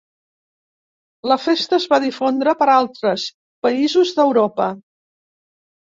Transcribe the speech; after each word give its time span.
La 1.31 1.37
festa 1.43 1.77
es 1.77 1.85
va 1.93 2.01
difondre 2.07 2.55
per 2.63 2.69
altres 2.77 3.27
països 3.67 4.15
d'Europa. 4.21 4.71